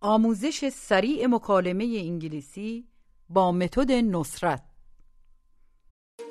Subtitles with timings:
[0.00, 2.84] آموزش سریع مکالمه انگلیسی
[3.28, 4.62] با متد نصرت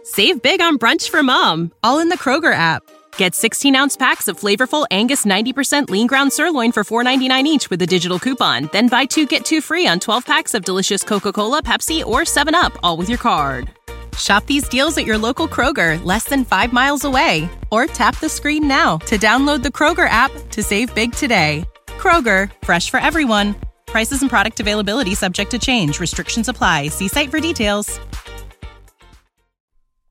[0.04, 2.84] Save big on brunch for mom, all in the Kroger app.
[3.18, 7.82] Get 16 ounce packs of flavorful Angus 90% lean ground sirloin for $4.99 each with
[7.82, 8.70] a digital coupon.
[8.72, 12.22] Then buy two get two free on 12 packs of delicious Coca Cola, Pepsi, or
[12.22, 13.72] 7UP, all with your card.
[14.16, 17.50] Shop these deals at your local Kroger, less than five miles away.
[17.72, 21.66] Or tap the screen now to download the Kroger app to save big today.
[22.03, 23.49] Kroger, fresh for everyone.
[23.95, 25.93] Prices and product availability subject to change.
[26.07, 26.79] Restrictions apply.
[26.89, 28.01] See site for details.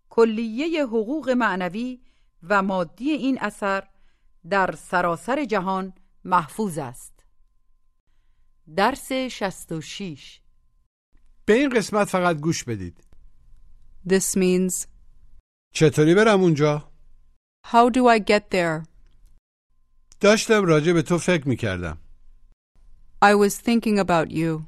[0.10, 2.00] کلیه حقوق معنوی
[2.44, 3.84] و مادی این اثر
[4.50, 7.14] در سراسر جهان محفوظ است
[8.76, 10.42] درس 66
[11.46, 13.04] به این قسمت فقط گوش بدید
[14.10, 14.88] This means,
[15.74, 16.92] چطوری برم اونجا؟
[17.68, 18.89] how do I get there?
[20.20, 21.98] داشتم راجع به تو فکر می کردم
[23.26, 24.64] I was thinking about you.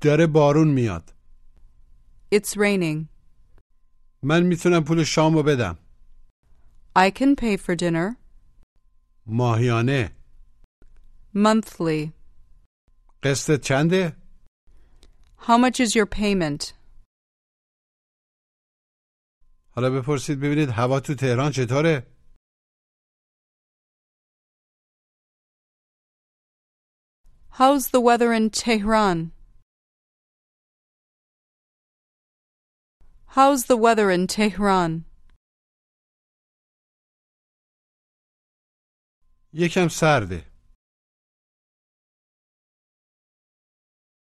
[0.00, 1.14] داره بارون میاد
[2.34, 3.06] It's raining.
[4.22, 5.78] من می‌تونم پول شامو بدم
[6.98, 8.16] I can pay for dinner
[9.26, 10.12] ماهیانه
[11.36, 12.10] monthly.
[13.22, 14.16] قسطت چنده؟
[15.40, 16.72] How much is your payment?
[19.70, 22.06] حالا بپرسید ببینید هوا تو تهران چطوره؟
[27.57, 29.31] How's the weather in Tehran?
[33.27, 35.05] How's the weather in Tehran?
[39.53, 40.53] یکم سرده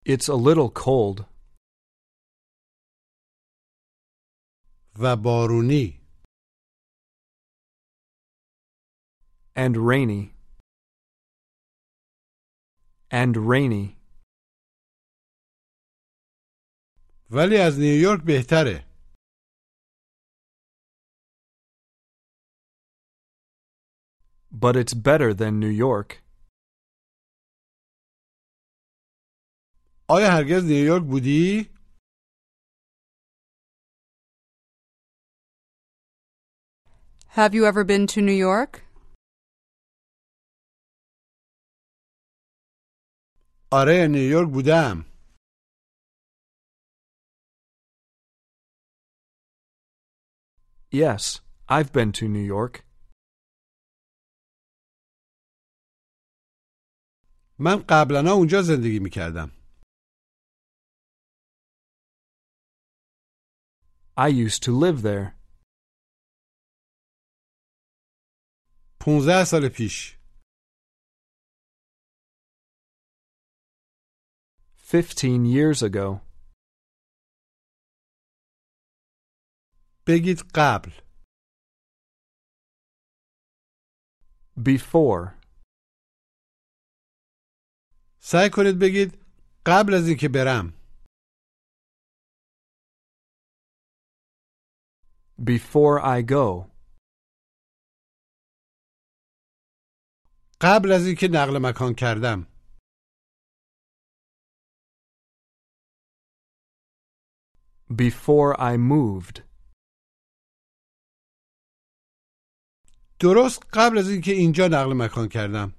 [0.04, 1.26] It's a little cold
[4.98, 6.00] و بارونی
[9.56, 10.33] and rainy.
[13.14, 13.96] And rainy.
[17.30, 18.84] ولی از نیویورک بهتره
[24.52, 26.22] But it's better than New York.
[30.08, 31.70] آیا هرگز نیویورک بودی؟
[37.36, 38.83] Have you ever been to New York?
[43.72, 45.04] آره نیویورک بودم
[50.92, 52.84] Yes, I've been to New York.
[57.58, 59.50] من قبلا اونجا زندگی می کردم
[64.16, 65.40] I used to live there
[69.00, 70.13] 15 سال پیش
[74.95, 76.21] 15 years ago.
[80.07, 80.91] بگید قبل
[84.57, 85.41] Before.
[88.19, 89.25] سعی کنید بگید
[89.65, 90.73] قبل از اینکه برم
[95.41, 96.71] Before I go.
[100.61, 102.54] قبل از اینکه نقل مکان کردم
[107.90, 109.42] Before I moved.
[113.20, 115.74] درست قبل از اینکه اینجا نقل مکان کردم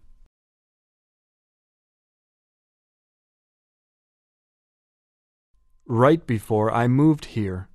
[5.87, 7.67] Right before I moved here.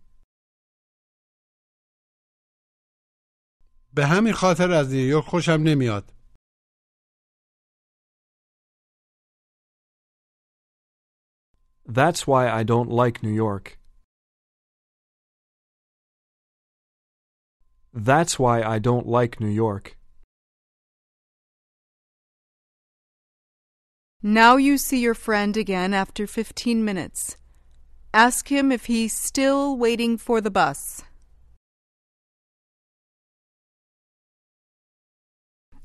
[3.94, 6.12] به همین خاطر از نیویورک خوشم نمیاد
[11.88, 13.78] That's why I don't like New York.
[17.92, 19.96] That's why I don't like New York.
[24.22, 27.36] Now you see your friend again after 15 minutes.
[28.12, 31.02] Ask him if he's still waiting for the bus.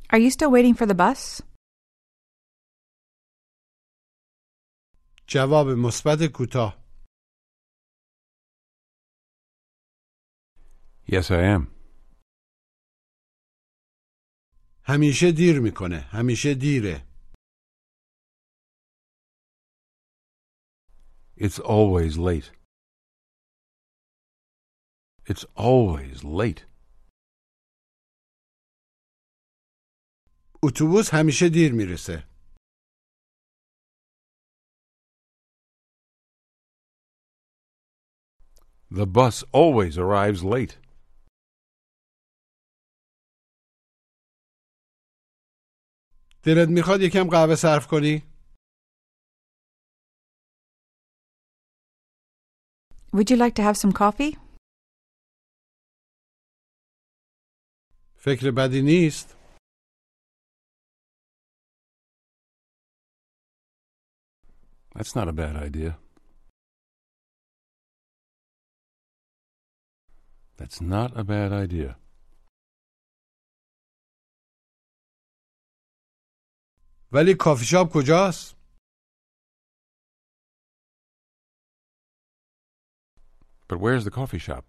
[0.10, 1.42] Are you still waiting for the bus?
[5.30, 6.82] جواب مثبت کوتاه
[11.08, 11.75] Yes, I am.
[14.89, 17.07] همیشه دیر میکنه همیشه دیره
[21.39, 22.51] It's always late.
[25.31, 26.63] It's always late.
[30.63, 32.29] اتوبوس همیشه دیر میرسه.
[38.91, 40.86] The bus always arrives late.
[46.46, 48.24] دلت میخواد یکم قهوه صرف کنی؟
[53.14, 54.38] Would you like to have some coffee?
[58.16, 59.38] فکر بدی نیست
[64.96, 65.98] That's not a bad idea.
[70.58, 71.96] That's not a bad idea.
[77.13, 78.57] ولی کافی شاپ کجاست؟
[83.69, 84.65] But where's the coffee shop?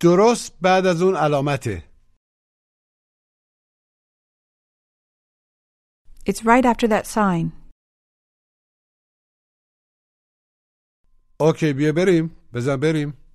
[0.00, 1.88] درست بعد از اون علامته
[6.28, 7.52] It's right after that sign.
[11.40, 13.27] اوکی بیا بریم بزن بریم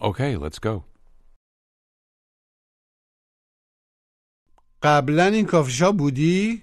[0.00, 0.84] Okay, let's go.
[4.82, 6.62] قبلا این کافی شاپ بودی؟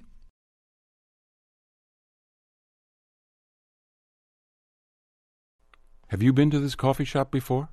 [6.12, 7.70] Have you been to this coffee shop before?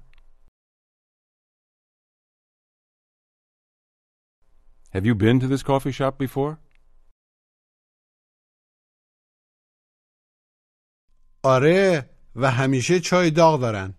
[4.94, 6.58] Have you been to this coffee shop before?
[11.44, 13.94] آره و همیشه چای داغ دارن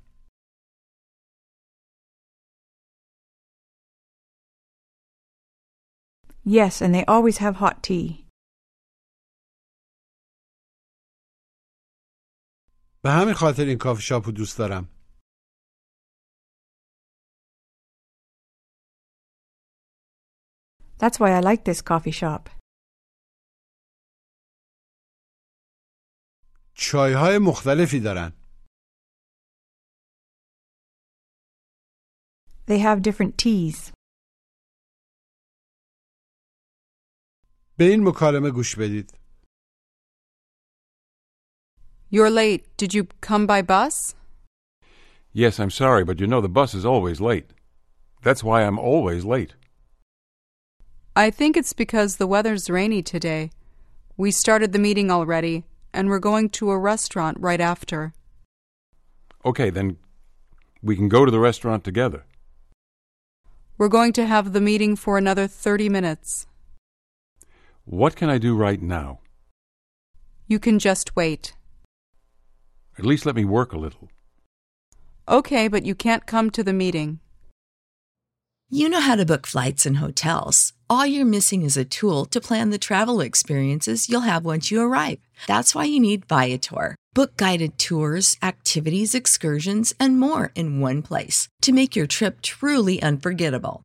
[6.46, 8.26] Yes, and they always have hot tea.
[13.04, 14.90] به همین خاطر این کافی شاپ رو دوست دارم
[21.00, 22.50] That's why I like this coffee shop.
[26.74, 28.32] چای های مختلفی دارن
[32.68, 33.92] They have different teas.
[37.78, 39.14] به این مکالمه گوش بدید
[42.14, 42.66] You're late.
[42.78, 44.16] Did you come by bus?
[45.34, 47.48] Yes, I'm sorry, but you know the bus is always late.
[48.22, 49.54] That's why I'm always late.
[51.16, 53.52] I think it's because the weather's rainy today.
[54.18, 55.64] We started the meeting already,
[55.94, 58.14] and we're going to a restaurant right after.
[59.46, 59.98] Okay, then
[60.84, 62.26] we can go to the restaurant together.
[63.78, 66.46] We're going to have the meeting for another 30 minutes.
[67.89, 69.21] What can I do right now?
[70.49, 71.55] You can just wait.
[72.99, 74.09] At least let me work a little.
[75.29, 77.21] Okay, but you can't come to the meeting.
[78.69, 80.73] You know how to book flights and hotels.
[80.91, 84.83] All you're missing is a tool to plan the travel experiences you'll have once you
[84.83, 85.21] arrive.
[85.47, 86.97] That's why you need Viator.
[87.15, 93.01] Book guided tours, activities, excursions, and more in one place to make your trip truly
[93.01, 93.85] unforgettable.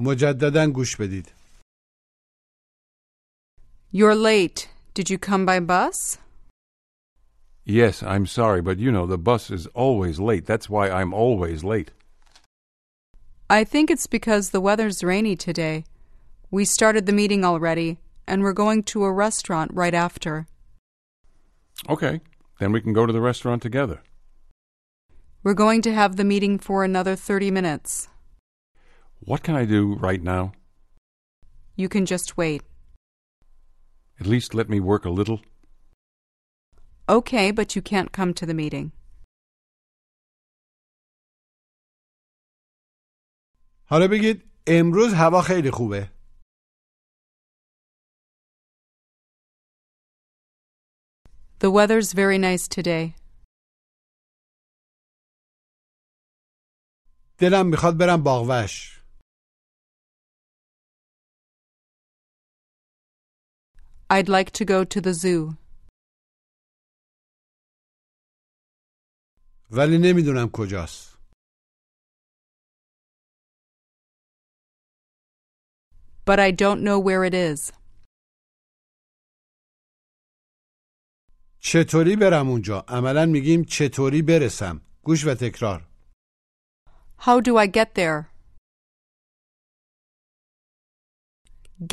[0.00, 1.32] مجددا گوش بدید
[3.92, 4.68] You're late.
[4.94, 6.18] Did you come by bus?
[7.64, 10.44] Yes, I'm sorry, but you know the bus is always late.
[10.46, 11.90] That's why I'm always late.
[13.48, 15.84] I think it's because the weather's rainy today.
[16.50, 20.46] We started the meeting already, and we're going to a restaurant right after.
[21.88, 22.20] Okay,
[22.58, 24.00] then we can go to the restaurant together.
[25.42, 28.08] We're going to have the meeting for another 30 minutes.
[29.20, 30.52] What can I do right now?
[31.76, 32.62] You can just wait.
[34.20, 35.40] At least let me work a little.
[37.08, 38.92] Okay, but you can't come to the meeting.
[43.90, 46.10] حالا بگید امروز هوا خیلی خوبه
[51.60, 53.14] The weather's very nice today.
[57.38, 58.99] دلم میخواد برم باغوش
[64.10, 65.54] I'd like to go to the zoo,
[69.70, 71.16] ولی نمیدونم کجاست
[76.26, 77.72] but I don't know where it is.
[81.60, 85.86] چطوری برم اونجا عملا میگیم چطوری برسم گوش و تکرار
[87.18, 88.30] How do I get there?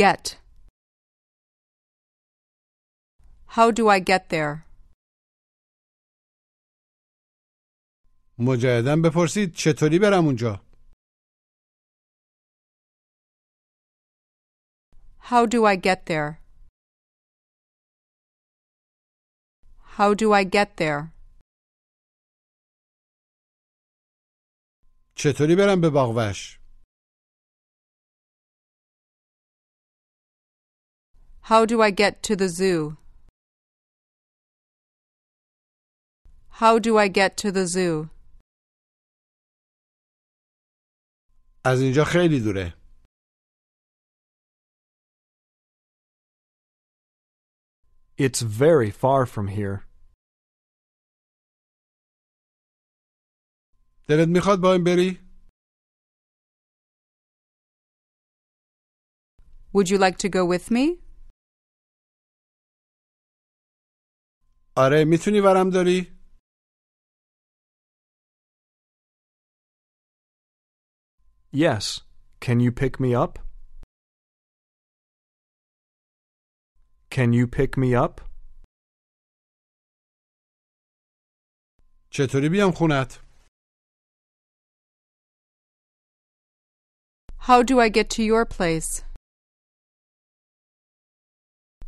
[0.02, 0.24] Get.
[3.58, 4.66] How do I get there?
[8.40, 10.62] مجددا بپرسید چطوری برم اونجا
[15.32, 16.40] How do I get there?
[19.98, 21.14] How do I get there?
[25.16, 26.60] چطوری برم به باغوش
[31.44, 32.98] How do I get to the zoo?
[36.62, 38.10] How do I get to the zoo?
[41.66, 42.74] از اینجا خیلی دوره
[48.18, 49.88] It's very far from here.
[54.10, 55.20] دلت میخواد با این بری
[59.74, 61.04] Would you like to go with me?
[64.78, 66.17] آره میتونی ورم داری
[71.52, 72.02] Yes.
[72.40, 73.40] Can you pick me up?
[77.10, 78.22] Can you pick me up?
[82.10, 83.20] چطوری بیام خونت
[87.40, 89.04] How do I get to your place?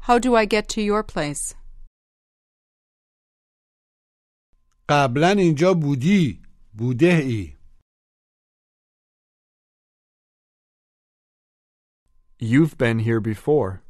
[0.07, 1.55] How do I get to your place?
[4.89, 6.41] قبلا اینجا بودی
[6.77, 7.55] بوده ای
[12.39, 13.81] You've been here before.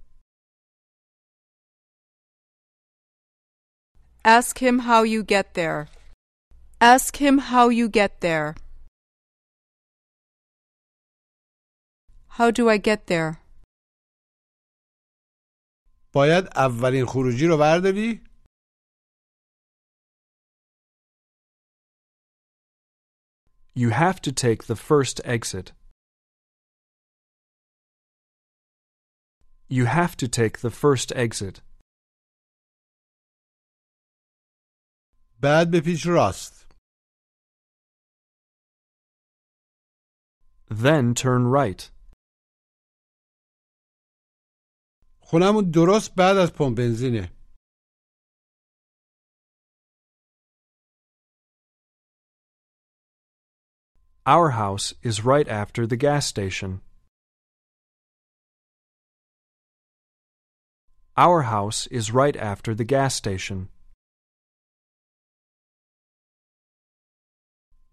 [4.24, 5.88] Ask him how you get there.
[6.82, 8.56] Ask him how you get there.
[12.38, 13.40] How do I get there?
[16.14, 18.22] باید اولین خروجی رو برداری
[23.78, 25.74] You have to take the first exit.
[29.70, 31.62] You have to take the first exit.
[35.42, 36.66] بعد بپیچ راست
[40.70, 41.92] Then turn right.
[45.20, 47.32] خونمون درست بعد از پمپ بنزینه
[54.28, 56.82] Our house is right after the gas station.
[61.20, 63.70] Our house is right after the gas station.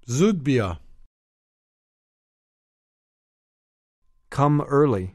[0.06, 0.78] زود بیا
[4.30, 5.14] Come early.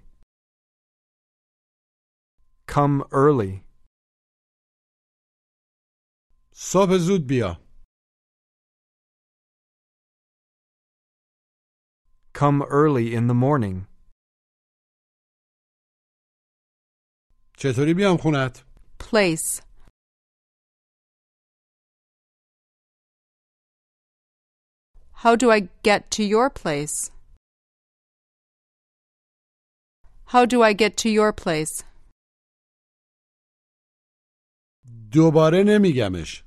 [2.67, 3.63] Come early.
[6.53, 7.57] صبح زود بیا
[12.33, 13.87] Come early in the morning.
[17.62, 18.64] چطوری بیام خونت؟
[18.98, 19.62] Place
[25.22, 26.96] How do I get to your place?
[30.32, 31.84] How do I get to your place?
[35.12, 36.44] دوباره نمیگمش.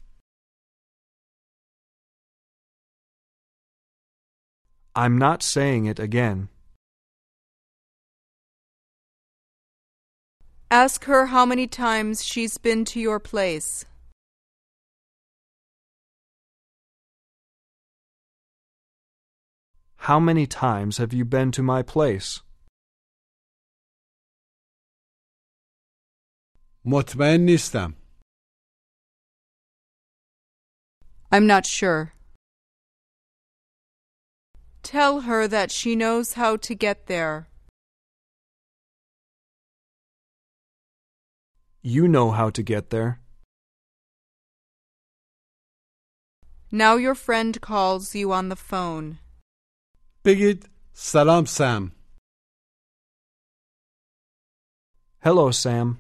[4.96, 6.55] I'm not saying it again.
[10.75, 13.85] Ask her how many times she's been to your place.
[19.97, 22.43] How many times have you been to my place?
[26.85, 27.95] مطمئن نیستم.
[31.33, 32.13] I'm not sure.
[34.83, 37.49] Tell her that she knows how to get there.
[41.85, 43.21] You know how to get there.
[46.73, 49.19] Now your friend calls you on the phone.
[50.25, 51.93] بگید سلام سم.
[55.23, 55.97] Hello, Sam.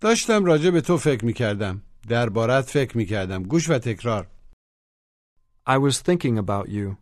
[0.00, 1.82] داشتم راجع به تو فکر می کردم.
[2.08, 3.42] دربارت فکر می کردم.
[3.42, 4.30] گوش و تکرار.
[5.66, 6.96] I was thinking about you.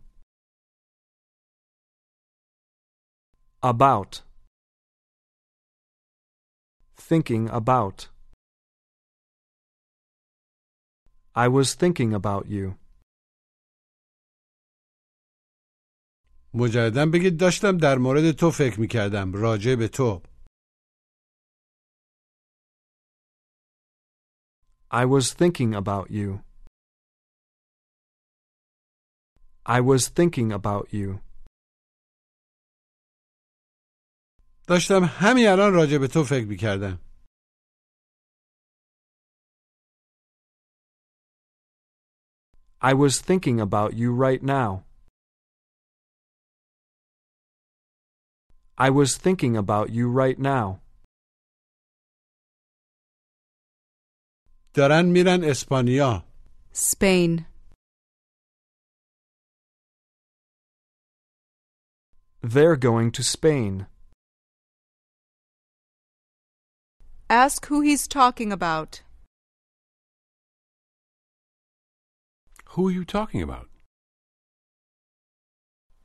[3.61, 4.21] About.
[7.09, 8.09] Thinking about.
[11.35, 12.75] I was thinking about you.
[16.53, 19.33] مجددا بگید داشتم در مورد تو فکر می کردم.
[19.33, 20.21] راجع به تو.
[24.91, 26.39] I was thinking about you.
[29.65, 31.19] I was thinking about you.
[34.67, 36.99] داشتم همین الان راجع به تو فکر می کردم.
[42.81, 44.85] I was thinking about you right now.
[48.77, 50.79] I was thinking about you right now.
[54.73, 56.23] دارن میرن اسپانیا.
[56.71, 57.45] Spain.
[62.41, 63.87] They're going to Spain.
[67.31, 69.03] Ask who he's talking about.
[72.69, 73.67] Who are you talking about?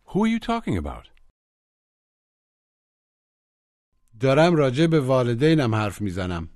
[0.08, 1.08] Who are you talking about?
[4.20, 6.48] دارم راجع به والدینم حرف میزنم.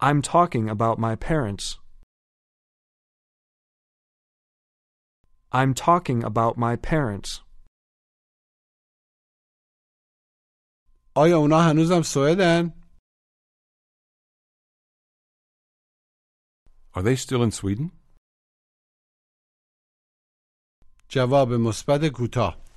[0.00, 1.78] I'm talking about my parents.
[5.52, 7.40] I'm talking about my parents.
[11.16, 12.72] آیا اونا هنوزم سوئدن؟
[16.94, 17.90] Are they still in Sweden?
[21.10, 22.68] جواب مثبت کوتاه.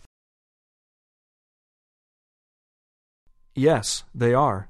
[3.56, 4.70] Yes, they are.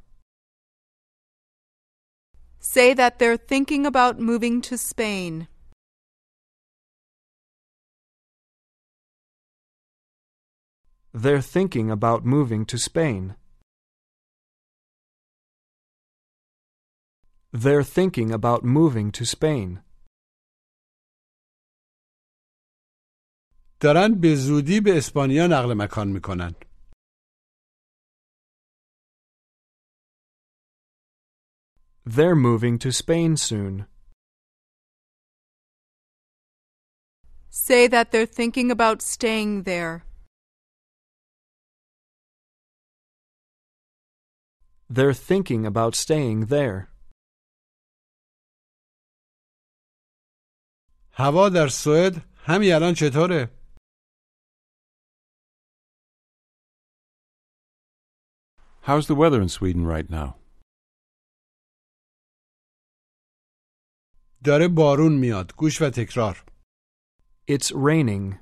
[2.59, 5.47] Say that they're thinking about moving to Spain.
[11.13, 13.35] They're thinking about moving to Spain.
[17.55, 19.79] They're thinking about moving to Spain.
[23.79, 26.55] دارن به زودی به اسپانیا نقل مکان میکنن.
[32.05, 33.85] They're moving to Spain soon.
[37.49, 40.05] Say that they're thinking about staying there.
[44.89, 46.89] They're thinking about staying there.
[51.18, 53.50] هوا در سوئد همین الان چطوره؟
[58.82, 60.34] How's the weather in Sweden right now?
[64.44, 65.52] داره بارون میاد.
[65.56, 66.44] گوش و تکرار.
[67.50, 68.38] It's raining.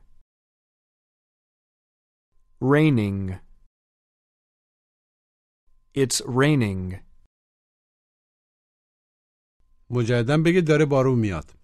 [2.61, 3.41] Raining.
[5.97, 7.05] It's raining.
[9.91, 11.64] مجددا بگید داره بارون میاد.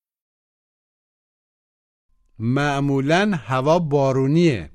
[2.40, 4.70] معمولا هوا بارونیه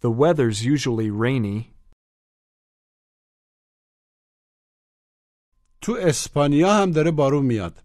[0.00, 1.74] The weather's usually rainy.
[5.82, 7.84] تو اسپانیا هم داره بارون میاد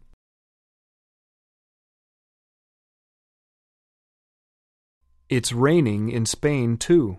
[5.30, 7.18] It's raining in Spain too.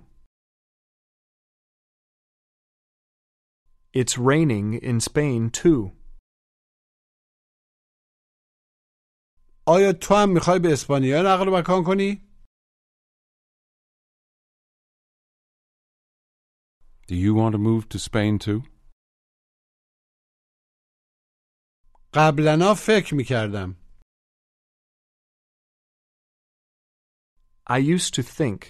[3.92, 5.92] It's raining in Spain too.
[9.75, 12.11] آیا تو هم می‌خوای به اسپانیا نقل مکان کنی؟
[17.07, 18.59] Do you want to move to Spain too?
[22.13, 23.75] قبلنا فکر می‌کردم
[27.69, 28.65] I used to think.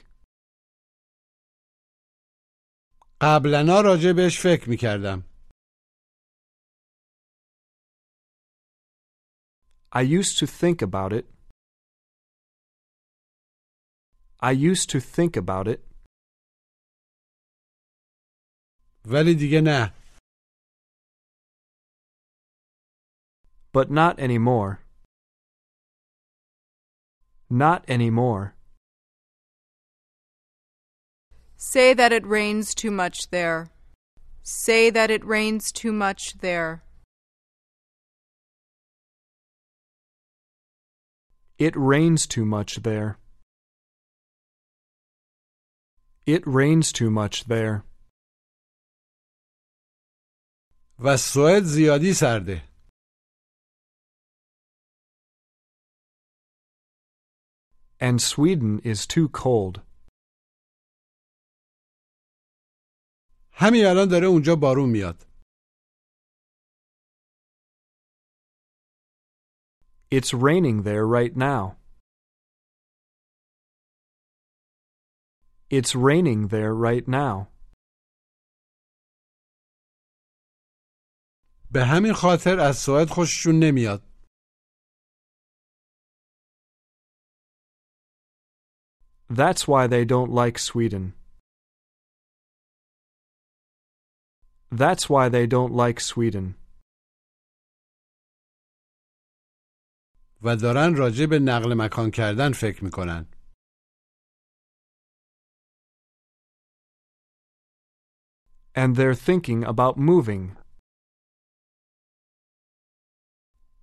[3.22, 5.29] قبلنا راجع بهش فکر می‌کردم
[9.93, 11.27] I used to think about it.
[14.41, 15.81] I used to think about it.
[19.07, 19.93] ولی دیگه نه
[23.73, 24.81] But not anymore.
[27.51, 28.55] Not anymore.
[31.57, 33.71] Say that it rains too much there.
[34.43, 36.85] Say that it rains too much there.
[41.59, 43.19] It rains too much there.
[46.27, 47.85] It rains too much there.
[50.99, 52.63] و سوئد زیادی سرده
[58.01, 59.81] And Sweden is too cold.
[63.53, 65.27] همین الان داره اونجا بارون میاد
[70.11, 71.77] It's raining there right now.
[75.71, 77.49] It's raining there right now.
[81.73, 84.03] به همین خاطر از سوئد خوششون نمیاد
[89.31, 91.15] That's why they don't like Sweden.
[94.71, 96.55] That's why they don't like Sweden.
[100.43, 103.27] و دارن راجع به نقل مکان کردن فکر میکنن
[108.77, 110.57] And they're thinking about moving.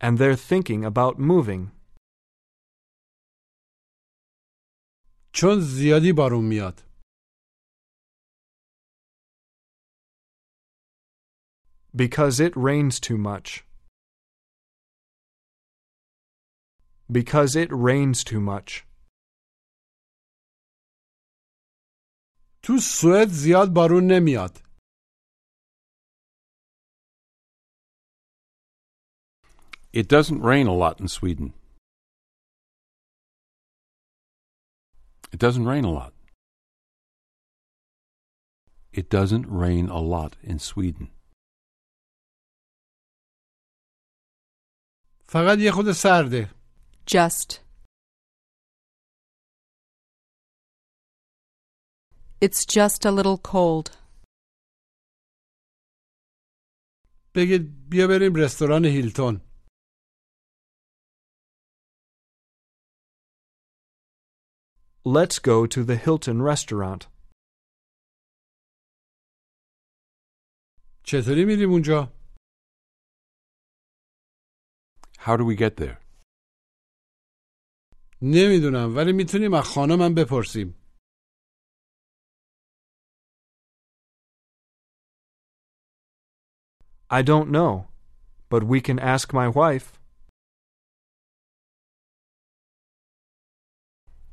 [0.01, 1.71] And they're thinking about moving.
[5.33, 6.83] چون زیادی بارون میاد
[11.93, 13.64] Because it rains too much.
[17.11, 18.85] Because it rains too much.
[22.63, 24.71] تو سوئد زیاد بارون نمیاد
[29.93, 31.53] It doesn't rain a lot in Sweden.
[35.33, 36.13] It doesn't rain a lot.
[38.93, 41.07] It doesn't rain a lot in Sweden.
[45.25, 46.54] فقط یه خود سرده
[47.05, 47.59] Just.
[52.41, 53.97] It's just a little cold.
[57.35, 59.41] بگید بیا بریم رستوران هیلتون
[65.05, 67.07] Let's go to the Hilton restaurant.
[71.03, 72.13] چطوری میریم اونجا؟
[75.17, 76.04] How do we get there?
[78.21, 80.75] نمیدونم ولی میتونیم از خانمم بپرسیم
[87.13, 87.87] I don't know,
[88.49, 89.87] but we can ask my wife.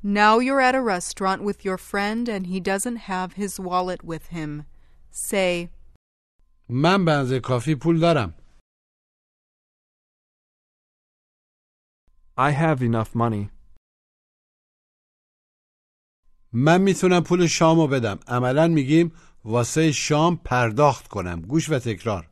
[0.01, 4.29] Now you're at a restaurant with your friend and he doesn't have his wallet with
[4.29, 4.65] him.
[5.11, 5.71] Say,
[6.69, 8.35] من بنز کافی پول دارم
[12.37, 13.51] I have enough money.
[16.54, 19.12] من می‌تونم پول شامو بدم عملا میگیم
[19.46, 22.30] واسه شام پرداخت کنم گوش و تکرار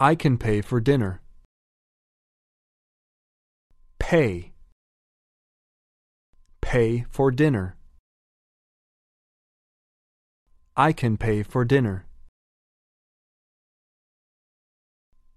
[0.00, 1.20] I can pay for dinner.
[3.98, 4.52] Pay.
[6.60, 7.66] Pay for dinner.
[10.76, 12.04] I can pay for dinner.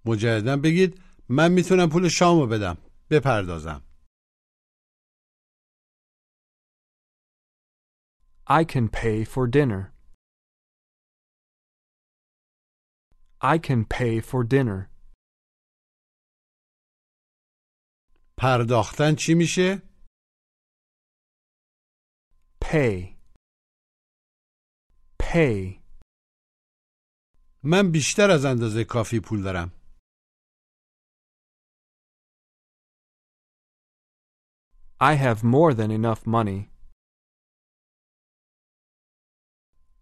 [0.05, 2.77] مجددا بگید من می‌تونم پول شامو بدم
[3.09, 3.81] بپردازم
[8.50, 9.92] I can pay for dinner.
[13.40, 14.90] I can pay for dinner.
[18.38, 19.82] پرداختن چی میشه؟
[22.64, 23.16] Pay.
[25.22, 25.80] Pay.
[27.62, 29.72] من بیشتر از اندازه کافی پول دارم
[35.00, 36.69] I have more than enough money.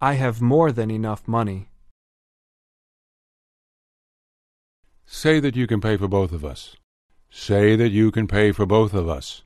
[0.00, 1.68] I have more than enough money.
[5.06, 6.76] Say that you can pay for both of us.
[7.30, 9.42] Say that you can pay for both of us.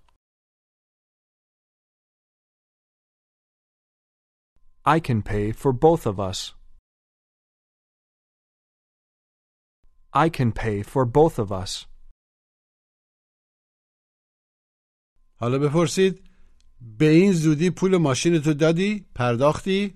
[4.84, 6.54] I can pay for both of us.
[10.12, 11.86] I can pay for both of us.
[15.40, 16.22] حالا بپرسید
[16.98, 19.94] به این زودی پول ماشین تو دادی؟ پرداختی؟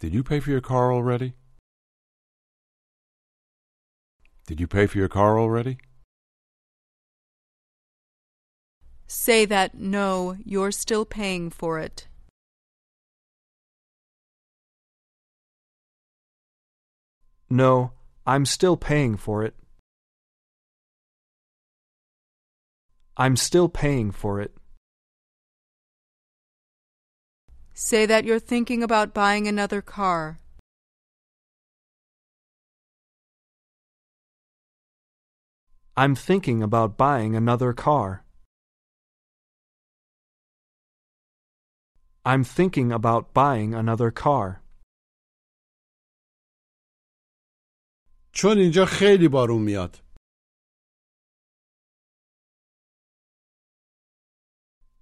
[0.00, 1.34] Did you pay for your car already?
[4.46, 5.78] Did you pay for your car already?
[9.10, 12.06] say that no, you're still paying for it.
[17.48, 17.92] No,
[18.24, 19.54] I'm still paying for it.
[23.16, 24.54] I'm still paying for it.
[27.79, 30.39] Say that you're thinking about buying another car.
[35.97, 38.25] I'm thinking about buying another car.
[42.25, 44.61] I'm thinking about buying another car.
[48.31, 49.97] چون اینجا خیلی بارون میاد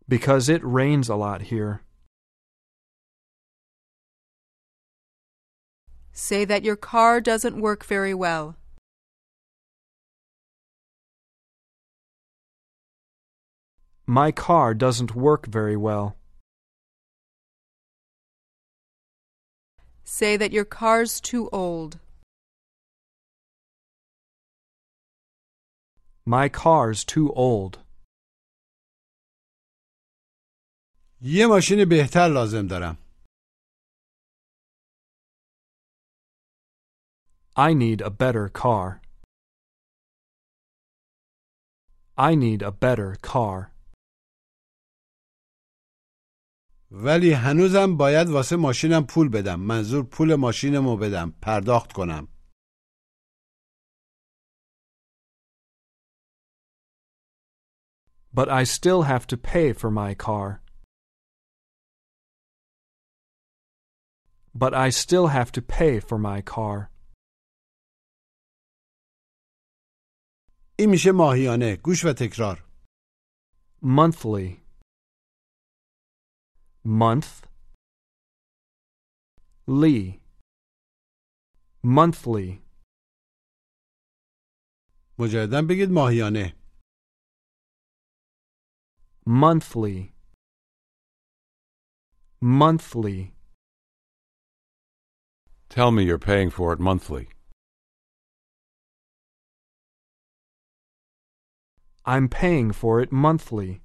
[0.08, 1.82] Because it rains a lot here.
[6.18, 8.56] Say that your car doesn't work very well.
[14.06, 16.16] My car doesn't work very well.
[20.04, 22.00] Say that your car's too old.
[26.26, 27.80] My car's too old.
[31.22, 32.98] یه ماشین بهتر لازم دارم
[37.58, 39.02] I need a better car.
[42.18, 43.72] I need a better car.
[46.92, 52.28] ولی هنوزم باید واسه ماشینم پول بدم منظور پول ماشینمو بدم پرداخت کنم
[58.34, 60.62] But I still have to pay for my car.
[64.56, 66.90] But I still have to pay for my car.
[70.80, 72.64] این میشه ماهیانه گوش و تکرار
[73.84, 74.62] Monthly.
[76.86, 77.32] Month.
[79.68, 80.22] Lee.
[81.84, 82.60] Monthly.
[85.20, 86.56] مجددا بگید ماهیانه
[89.26, 90.14] Monthly.
[92.42, 93.34] Monthly.
[95.70, 97.30] Tell me you're paying for it monthly.
[102.08, 103.82] I'm paying for it monthly.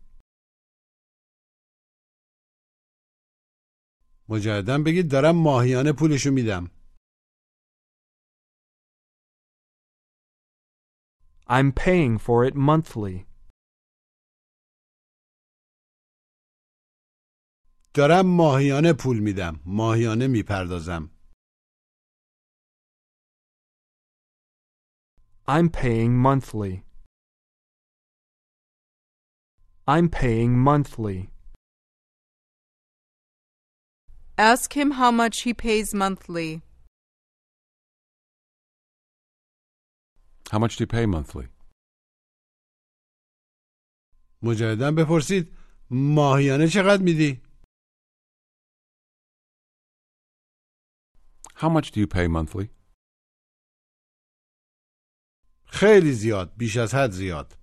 [4.28, 6.70] مجددا بگید دارم ماهیانه پولشو میدم
[11.50, 13.26] I'm paying for it monthly.
[17.94, 21.11] دارم ماهیانه پول میدم ماهیانه میپردازم
[25.48, 26.85] I'm paying monthly.
[29.86, 31.30] I'm paying monthly.
[34.38, 36.62] Ask him how much he pays monthly.
[40.52, 41.48] How much do you pay monthly?
[44.43, 45.58] مجددا بپرسید
[45.91, 47.41] ماهیانه چقدر میدی؟
[51.56, 52.69] How much do you pay monthly?
[55.65, 57.62] خیلی زیاد بیش از حد زیاد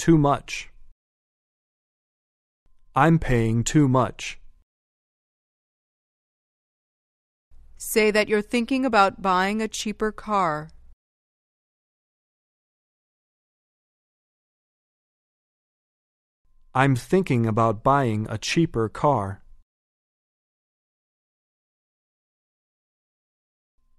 [0.00, 0.70] Too much.
[2.94, 4.38] I'm paying too much.
[7.76, 10.70] Say that you're thinking about buying a cheaper car.
[16.74, 19.42] I'm thinking about buying a cheaper car.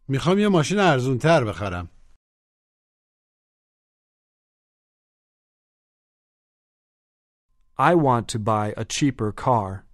[0.10, 1.90] میخوام یه ماشین ارزون تر بخرم
[7.78, 9.86] I want to buy a cheaper car.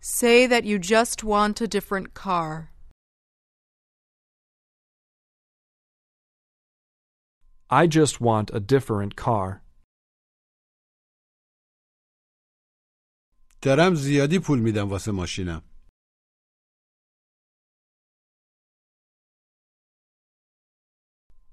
[0.00, 2.70] Say that you just want a different car.
[7.70, 9.62] I just want a different car.
[13.62, 15.62] دارم زیادی پول میدم واسه ماشینم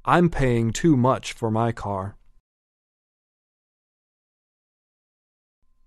[0.06, 2.18] I'm paying too much for my car.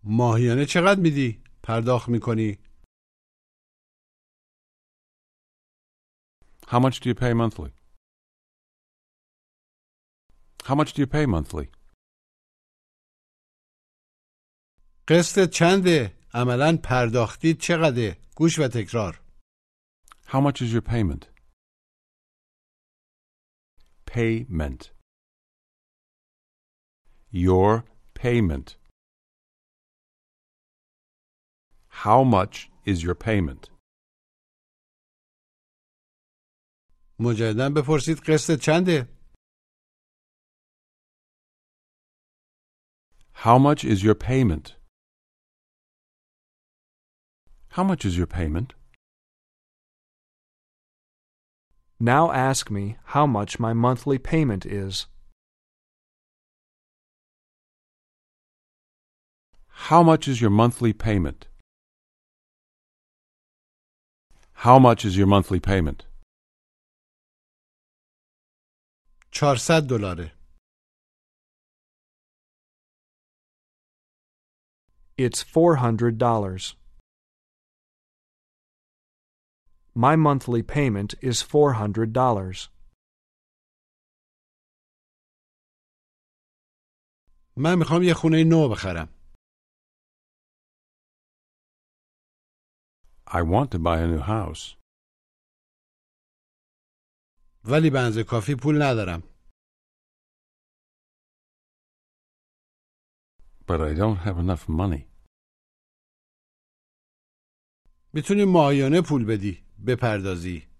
[0.03, 2.59] ماهیانه چقدر میدی؟ پرداخت میکنی؟
[6.66, 7.73] How much do you pay monthly?
[10.64, 11.68] How much do you pay monthly?
[15.09, 19.20] قسط چنده؟ عملا پرداختید چقدره؟ گوش و تکرار
[20.27, 21.34] How much is your payment?
[24.14, 24.90] Payment.
[27.31, 28.77] Your payment.
[32.05, 33.70] How much is your payment?
[37.20, 39.20] مجددا بپرسید قسط چنده؟
[43.35, 44.77] How much is your payment?
[47.77, 48.75] How much is your payment?
[51.99, 55.07] Now ask me how much my monthly payment is.
[59.88, 61.46] How much is your monthly payment?
[64.64, 66.05] How much is your monthly payment?
[69.33, 70.31] 400 دلاره
[75.16, 76.75] It's $400.
[79.94, 82.68] My monthly payment is $400.
[87.56, 89.08] من میخوام یه خونه نو بخرم
[93.27, 94.77] I want to buy a new house,
[97.65, 99.23] ولی به اندازه کافی پول ندارم
[103.69, 105.11] but I don't have enough money.
[108.15, 110.71] میتونی ماهیانه پول بدی بپردازی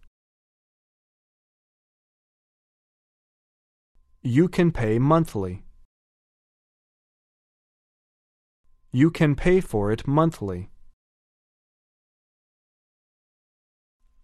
[4.23, 5.55] You can pay monthly.
[8.93, 10.71] You can pay for it monthly.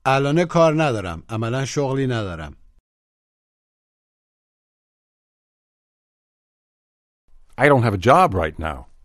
[0.06, 2.56] الان کار ندارم عملا شغلی ندارم
[7.58, 8.96] I don't have a job right now.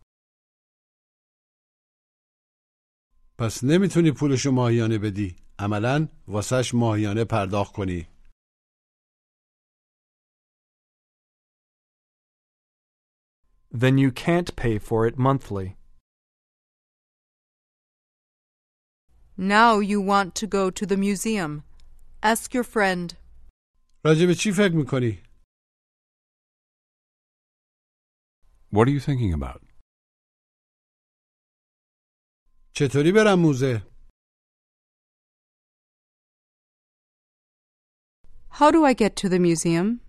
[3.39, 8.07] پس نمیتونی پولشو ماهیانه بدی عملا واسش ماهیانه پرداخت کنی
[13.73, 15.77] Then you can't pay for it monthly.
[19.37, 21.63] Now you want to go to the museum.
[22.21, 23.15] Ask your friend.
[24.05, 25.23] راجع به چی فکر میکنی؟
[28.73, 29.61] What are you thinking about?
[32.73, 33.81] چطوری برم موزه؟
[38.55, 40.01] How do I get to the museum?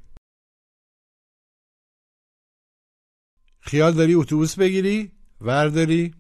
[3.61, 6.15] خیال داری اتوبوس بگیری؟ ورداری؟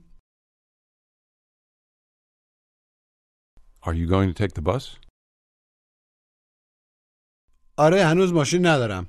[3.82, 4.98] Are you going to take the bus?
[7.78, 9.06] آره هنوز ماشین ندارم.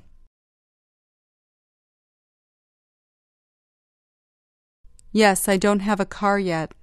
[5.12, 6.74] Yes, I don't have a car yet.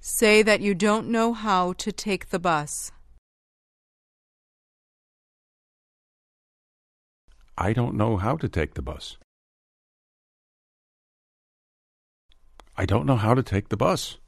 [0.00, 2.92] Say that you don't know how to take the bus.
[7.58, 9.16] I don't know how to take the bus.
[12.76, 14.18] I don't know how to take the bus.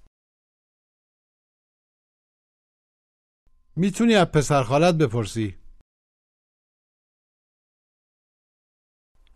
[3.76, 5.58] میتونی از پسر خالت بپرسی.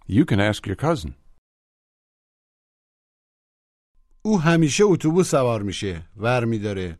[0.09, 1.14] You can ask your cousin.
[4.28, 6.09] او همیشه اتوبوس سوار میشه.
[6.17, 6.99] ور میداره.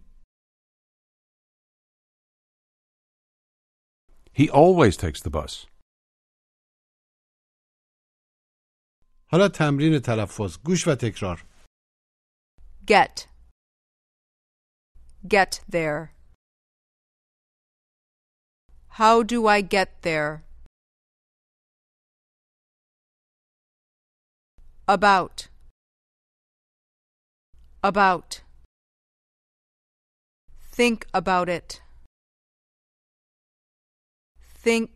[4.40, 5.68] He always takes the bus.
[9.32, 10.58] حالا تمرین تلفظ.
[10.66, 11.46] گوش و تکرار.
[12.86, 13.28] Get.
[15.28, 16.02] Get there.
[19.00, 20.44] How do I get there?
[24.88, 25.57] About.
[27.88, 28.42] About.
[30.74, 31.80] Think about it.
[34.42, 34.92] Think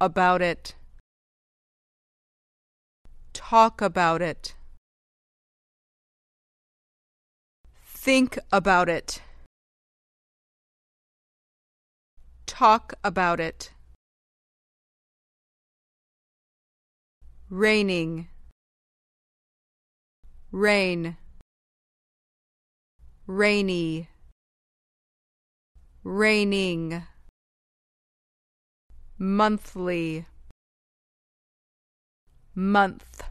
[0.00, 0.74] about it.
[3.32, 4.56] Talk about it.
[7.84, 9.22] Think about it.
[12.46, 13.70] Talk about it.
[17.48, 18.26] Raining.
[20.54, 21.16] Rain.
[23.26, 24.08] Rainy.
[26.04, 27.02] Raining.
[29.18, 30.26] Monthly.
[32.54, 33.24] Month.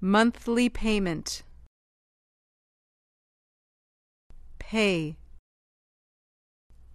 [0.00, 1.42] Monthly payment.
[4.60, 5.16] Pay.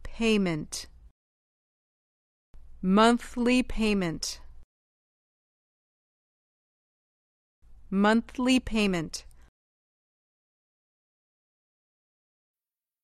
[0.04, 0.88] Payment.
[2.82, 4.40] Monthly payment.
[7.90, 9.26] Monthly payment.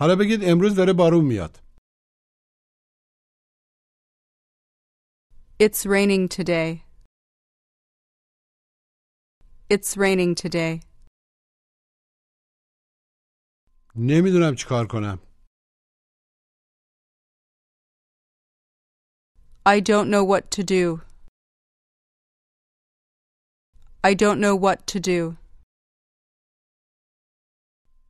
[0.00, 1.58] حالا بگید امروز داره بارون میاد.
[5.62, 6.84] It's raining today.
[9.74, 10.80] It's raining today.
[13.96, 15.18] نمی‌دونم چیکار کنم.
[19.66, 21.00] I don't know what to do.
[24.04, 25.36] I don't know what to do.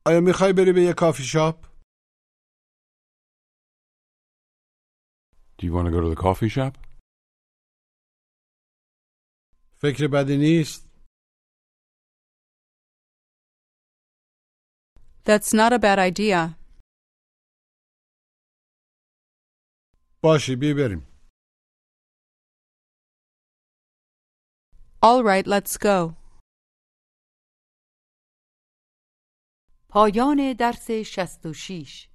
[0.05, 1.68] آیا می‌خوای بری به یه کافی شاپ؟
[5.58, 6.78] Do you want to go to the coffee shop?
[9.82, 10.88] فکر بدی نیست.
[15.24, 16.54] That's not a bad idea.
[20.22, 21.06] باشی بی بریم.
[25.02, 26.24] All right, let's go.
[29.88, 32.08] پایان درس 66